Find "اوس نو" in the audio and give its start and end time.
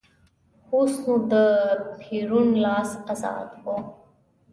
0.73-1.15